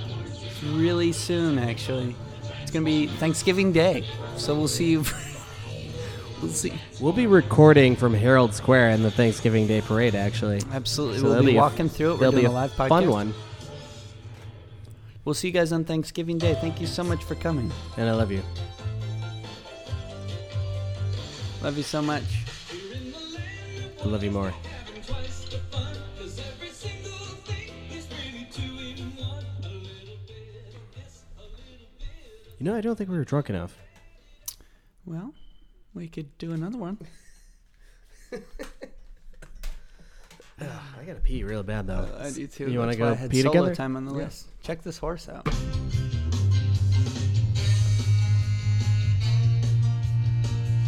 [0.73, 2.17] really soon, actually.
[2.63, 4.05] It's gonna be Thanksgiving Day,
[4.37, 5.05] so we'll see you.
[6.43, 6.73] we'll see.
[7.01, 10.15] We'll be recording from Herald Square in the Thanksgiving Day parade.
[10.15, 12.21] Actually, Absolutely, So we'll be be a- walking through it.
[12.21, 12.89] We're doing be a live podcast.
[12.89, 13.35] fun one,
[15.27, 16.55] We'll see you guys on Thanksgiving Day.
[16.61, 17.71] Thank you so much for coming.
[17.97, 18.43] and I love you.
[21.65, 22.23] Love you so much.
[24.03, 24.53] I love you more.
[32.59, 33.79] You know, I don't think we were drunk enough.
[35.07, 35.33] Well,
[35.95, 36.99] we could do another one.
[40.61, 41.95] I gotta pee real bad though.
[41.95, 42.71] Uh, I do too.
[42.71, 43.75] You wanna go I had pee together?
[43.75, 44.25] time on the Yeah.
[44.25, 44.49] list.
[44.63, 45.49] Check this horse out.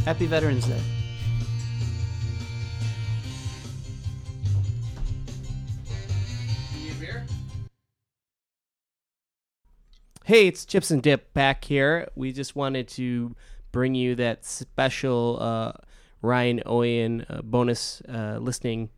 [0.06, 0.80] Happy Veterans Day.
[10.22, 12.08] Hey, it's Chips and Dip back here.
[12.14, 13.34] We just wanted to
[13.72, 15.72] bring you that special uh,
[16.22, 18.90] Ryan Oyen uh, bonus uh, listening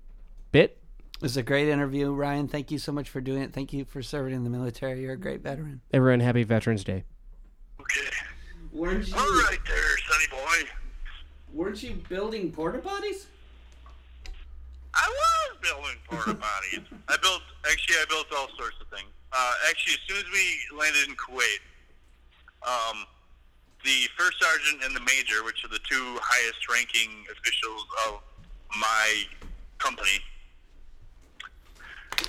[0.53, 0.77] bit.
[1.15, 2.49] It was a great interview, Ryan.
[2.49, 3.55] Thank you so much for doing it.
[3.55, 5.01] Thank you for serving in the military.
[5.01, 5.81] You're a great veteran.
[5.91, 7.05] Everyone, happy Veterans Day.
[7.81, 8.11] Okay.
[8.73, 9.15] Weren't you?
[9.15, 10.71] All right there, sonny boy.
[11.53, 13.27] Weren't you building porta potties?
[14.95, 16.85] I was building porta potties.
[17.09, 19.09] I built, actually, I built all sorts of things.
[19.33, 21.61] Uh, actually, as soon as we landed in Kuwait,
[22.67, 23.05] um,
[23.85, 28.21] the first sergeant and the major, which are the two highest ranking officials of
[28.79, 29.25] my
[29.79, 30.21] company,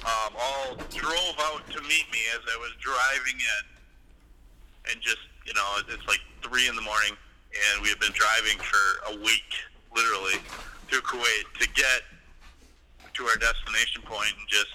[0.05, 4.91] um, all drove out to meet me as I was driving in.
[4.91, 7.13] And just, you know, it's like 3 in the morning,
[7.53, 9.49] and we have been driving for a week,
[9.95, 10.37] literally,
[10.87, 12.05] through Kuwait to get
[13.13, 14.69] to our destination point and just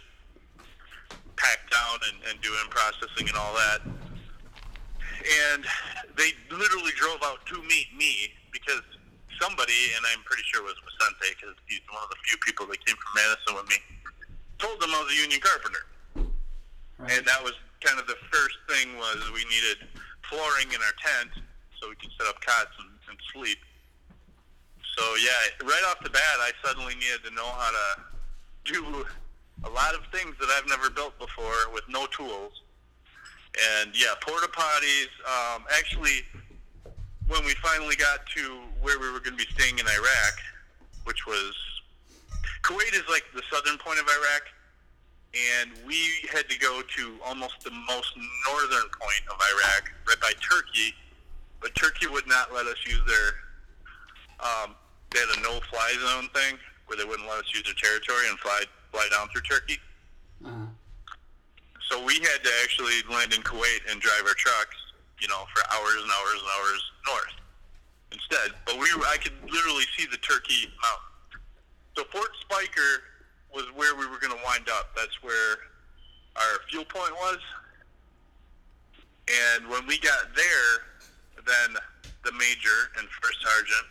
[1.37, 3.81] pack down and, and do in processing and all that.
[5.49, 5.65] And
[6.19, 8.83] they literally drove out to meet me because
[9.41, 12.67] somebody, and I'm pretty sure it was Vicente because he's one of the few people
[12.69, 13.79] that came from Madison with me,
[14.59, 15.85] told them I was a union carpenter.
[17.11, 19.89] And that was kind of the first thing was we needed
[20.31, 21.45] flooring in our tent
[21.85, 23.59] so we could set up cots and, and sleep.
[24.97, 29.05] So yeah, right off the bat, I suddenly needed to know how to do
[29.65, 32.53] a lot of things that I've never built before with no tools.
[33.77, 35.13] And yeah, porta potties.
[35.29, 36.25] Um, actually,
[37.29, 40.35] when we finally got to where we were going to be staying in Iraq,
[41.05, 41.55] which was
[42.63, 44.43] Kuwait is like the southern point of Iraq,
[45.61, 45.99] and we
[46.33, 48.15] had to go to almost the most
[48.49, 50.95] northern point of Iraq, right by Turkey.
[51.61, 53.29] But Turkey would not let us use their.
[54.41, 54.75] Um,
[55.11, 58.39] they had a no-fly zone thing where they wouldn't let us use their territory and
[58.39, 58.63] fly
[58.93, 59.79] fly down through Turkey.
[60.45, 60.67] Uh,
[61.91, 64.77] So we had to actually land in Kuwait and drive our trucks,
[65.21, 67.35] you know, for hours and hours and hours north
[68.13, 68.51] instead.
[68.67, 71.41] But we, I could literally see the Turkey mountain.
[71.97, 73.05] So Fort Speicher
[73.55, 74.91] was where we were going to wind up.
[74.97, 75.57] That's where
[76.37, 77.39] our fuel point was.
[79.29, 80.71] And when we got there,
[81.47, 81.77] then
[82.25, 83.89] the major and first sergeant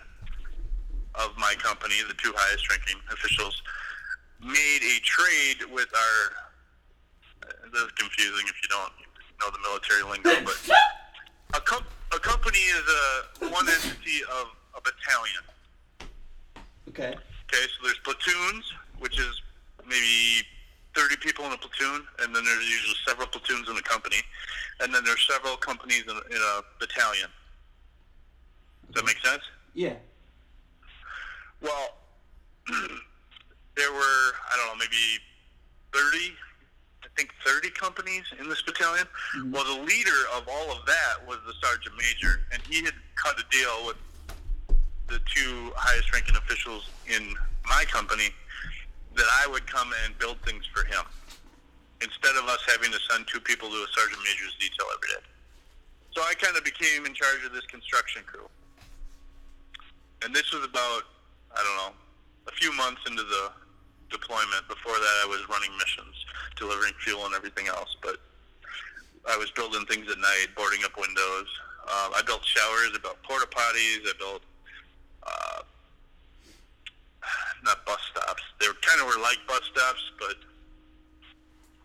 [1.16, 3.62] of my company, the two highest ranking officials,
[4.42, 6.44] made a trade with our
[7.72, 8.94] this is confusing if you don't
[9.42, 10.58] know the military lingo, but
[11.56, 12.84] a, com- a company is
[13.42, 15.44] a one entity of a battalion.
[16.90, 17.16] okay.
[17.50, 19.42] Okay, so there's platoons, which is
[19.86, 20.46] maybe
[20.96, 24.18] 30 people in a platoon, and then there's usually several platoons in a company,
[24.80, 27.30] and then there's several companies in, in a battalion.
[28.94, 29.42] Does that make sense?
[29.74, 29.94] Yeah.
[31.62, 31.96] Well,
[33.76, 33.98] there were,
[34.52, 35.20] I don't know, maybe
[35.94, 36.34] 30,
[37.04, 39.08] I think 30 companies in this battalion.
[39.38, 39.52] Mm-hmm.
[39.52, 43.40] Well, the leader of all of that was the sergeant major, and he had cut
[43.40, 43.98] a deal with
[45.08, 47.34] the two highest ranking officials in
[47.66, 48.30] my company
[49.16, 51.04] that I would come and build things for him
[52.02, 55.26] instead of us having to send two people to a sergeant major's detail every day.
[56.12, 58.48] So I kind of became in charge of this construction crew.
[60.24, 61.04] And this was about,
[61.52, 61.94] I don't know,
[62.48, 63.52] a few months into the
[64.10, 64.68] deployment.
[64.68, 66.16] Before that, I was running missions,
[66.56, 67.96] delivering fuel and everything else.
[68.02, 68.18] But
[69.30, 71.48] I was building things at night, boarding up windows.
[71.84, 72.92] Um, I built showers.
[72.96, 74.08] I built porta potties.
[74.08, 74.42] I built
[75.24, 75.62] uh,
[77.64, 78.44] not bus stops.
[78.60, 80.36] They were kind of were like bus stops, but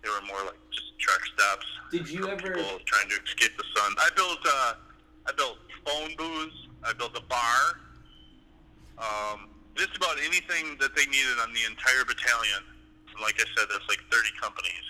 [0.03, 1.66] they were more like just truck stops.
[1.90, 3.94] Did you ever- people trying to escape the sun?
[3.98, 4.38] I built.
[4.46, 4.74] Uh,
[5.27, 6.57] I built phone booths.
[6.85, 7.81] I built a bar.
[8.98, 12.62] Um, just about anything that they needed on the entire battalion.
[13.14, 14.87] And like I said, there's like 30 companies,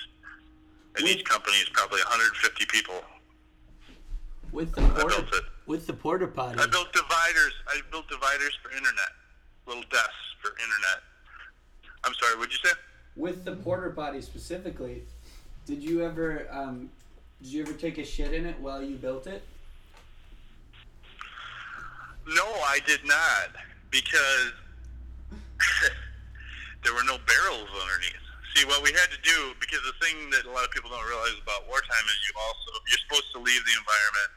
[0.97, 3.01] and each company is probably 150 people.
[4.51, 5.45] With the I porta built it.
[5.67, 6.59] with the porta potty.
[6.59, 7.53] I built dividers.
[7.69, 9.13] I built dividers for internet,
[9.67, 11.05] little desks for internet.
[12.05, 12.37] I'm sorry.
[12.37, 12.75] What'd you say?
[13.17, 15.03] with the porta potty specifically.
[15.67, 16.89] Did you ever um,
[17.43, 19.43] did you ever take a shit in it while you built it?
[22.27, 23.51] No, I did not
[23.91, 24.53] because
[26.85, 28.25] there were no barrels underneath.
[28.55, 31.07] See, what we had to do, because the thing that a lot of people don't
[31.07, 34.31] realize about wartime is you also you're supposed to leave the environment.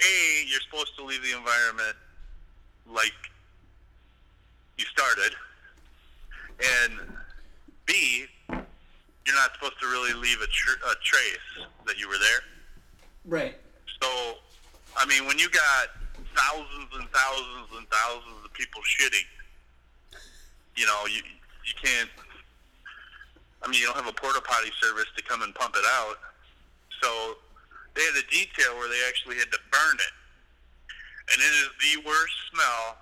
[0.00, 1.96] A, you're supposed to leave the environment
[2.86, 3.16] like
[4.78, 5.34] you started,
[6.60, 7.00] and
[7.84, 12.40] B, you're not supposed to really leave a, tr- a trace that you were there.
[13.26, 13.54] Right.
[14.02, 14.08] So,
[14.96, 15.99] I mean, when you got
[16.34, 19.26] thousands and thousands and thousands of people shitting,
[20.76, 21.22] you know, you
[21.66, 22.10] you can't.
[23.62, 26.16] I mean, you don't have a porta potty service to come and pump it out.
[27.02, 27.36] So
[27.94, 30.14] they had a detail where they actually had to burn it,
[31.32, 32.96] and it is the worst smell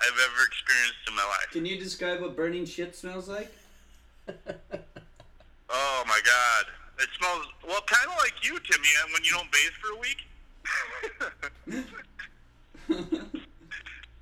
[0.00, 1.50] I've ever experienced in my life.
[1.52, 3.52] Can you describe what burning shit smells like?
[5.70, 6.66] Oh my god.
[7.00, 11.84] It smells well kinda like you, Timmy, when you don't bathe for a week.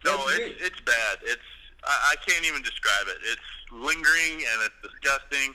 [0.05, 0.57] no, That's it's great.
[0.61, 1.19] it's bad.
[1.23, 1.49] It's
[1.85, 3.19] I, I can't even describe it.
[3.23, 5.55] It's lingering and it's disgusting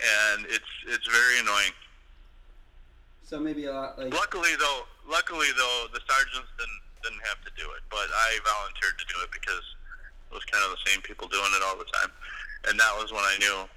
[0.00, 1.72] and it's it's very annoying.
[3.24, 7.50] So maybe a lot like Luckily though luckily though the sergeants didn't didn't have to
[7.56, 7.82] do it.
[7.90, 9.64] But I volunteered to do it because
[10.30, 12.10] it was kind of the same people doing it all the time.
[12.68, 13.68] And that was when I knew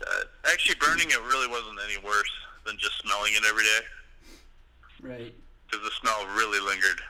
[0.00, 2.30] that actually burning it really wasn't any worse
[2.64, 3.80] than just smelling it every day
[5.02, 5.34] right.
[5.68, 7.00] because the smell really lingered.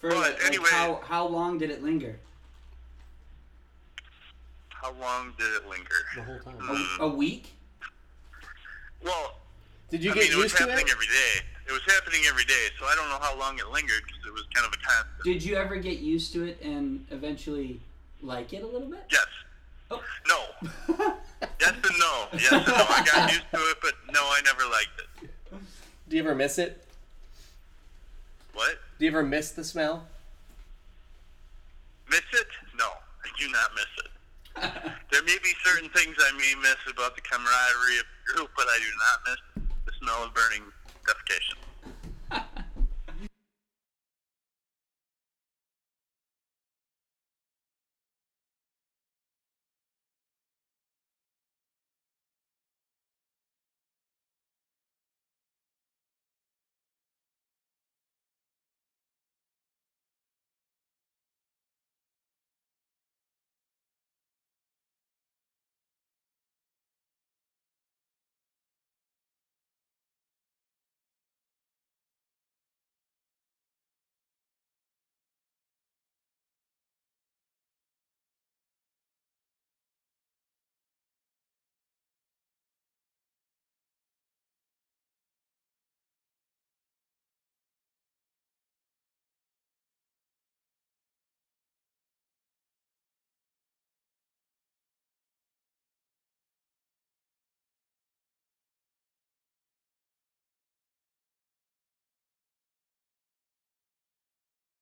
[0.00, 2.18] For But like, anyway- how how long did it linger?
[4.68, 5.88] How long did it linger?
[6.14, 6.58] The whole time.
[6.58, 6.98] Mm.
[7.00, 7.52] A week?
[9.02, 9.38] Well,
[9.90, 10.92] Did you I get mean, it was used to happening it?
[10.92, 11.40] every day.
[11.68, 14.32] It was happening every day, so I don't know how long it lingered because it
[14.32, 15.24] was kind of a constant.
[15.24, 17.80] Did you ever get used to it and eventually
[18.22, 19.04] like it a little bit?
[19.10, 19.26] Yes.
[19.90, 20.02] Oh.
[20.28, 20.44] No.
[21.60, 22.26] yes and no.
[22.34, 22.74] Yes and no.
[22.74, 25.30] I got used to it, but no, I never liked it.
[26.08, 26.84] Do you ever miss it?
[28.54, 28.78] What?
[28.98, 30.06] Do you ever miss the smell?
[32.08, 32.46] Miss it?
[32.78, 34.10] No, I do not miss it.
[35.12, 38.64] there may be certain things I may miss about the camaraderie of the group, but
[38.68, 40.62] I do not miss the smell of burning
[41.04, 41.60] defecation.